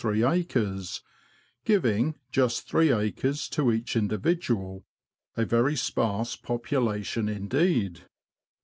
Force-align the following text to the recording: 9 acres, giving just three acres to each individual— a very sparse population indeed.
9 0.03 0.23
acres, 0.33 1.03
giving 1.63 2.15
just 2.31 2.67
three 2.67 2.91
acres 2.91 3.47
to 3.47 3.71
each 3.71 3.95
individual— 3.95 4.83
a 5.37 5.45
very 5.45 5.75
sparse 5.75 6.35
population 6.35 7.29
indeed. 7.29 8.03